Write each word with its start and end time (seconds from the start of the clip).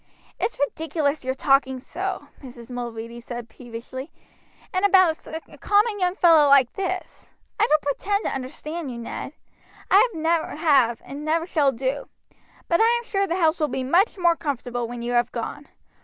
"It's 0.39 0.59
ridiculous 0.59 1.23
your 1.23 1.35
talking 1.35 1.79
so," 1.79 2.29
Mrs. 2.41 2.71
Mulready 2.71 3.19
said 3.19 3.47
peevishly, 3.49 4.11
"and 4.73 4.83
about 4.83 5.27
a 5.27 5.57
common 5.59 5.99
young 5.99 6.15
fellow 6.15 6.47
like 6.47 6.73
this. 6.73 7.29
I 7.59 7.67
don't 7.67 7.81
pretend 7.83 8.25
to 8.25 8.33
understand 8.33 8.89
you, 8.89 8.97
Ned. 8.97 9.33
I 9.91 10.09
never 10.15 10.55
have 10.55 11.03
and 11.05 11.23
never 11.23 11.45
shall 11.45 11.71
do. 11.71 12.09
But 12.67 12.79
I 12.81 12.89
am 12.97 13.03
sure 13.03 13.27
the 13.27 13.35
house 13.35 13.59
will 13.59 13.67
be 13.67 13.83
much 13.83 14.17
more 14.17 14.35
comfortable 14.35 14.87
when 14.87 15.03
you 15.03 15.11
have 15.11 15.31
gone. 15.31 15.67